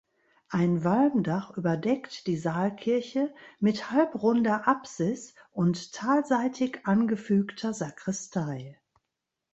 Ein 0.49 0.83
Walmdach 0.83 1.51
überdeckt 1.57 2.25
die 2.25 2.35
Saalkirche 2.35 3.31
mit 3.59 3.91
halbrunder 3.91 4.67
Apsis 4.67 5.35
und 5.51 5.93
talseitig 5.93 6.79
angefügter 6.87 7.71
Sakristei. 7.71 8.79